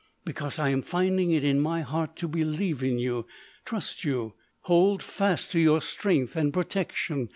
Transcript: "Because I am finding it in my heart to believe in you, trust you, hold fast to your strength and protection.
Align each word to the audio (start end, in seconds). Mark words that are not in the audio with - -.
"Because 0.25 0.57
I 0.57 0.69
am 0.69 0.81
finding 0.81 1.29
it 1.29 1.43
in 1.43 1.59
my 1.59 1.81
heart 1.81 2.15
to 2.15 2.27
believe 2.27 2.81
in 2.81 2.97
you, 2.97 3.27
trust 3.65 4.03
you, 4.03 4.33
hold 4.61 5.03
fast 5.03 5.51
to 5.51 5.59
your 5.59 5.79
strength 5.79 6.35
and 6.35 6.51
protection. 6.51 7.29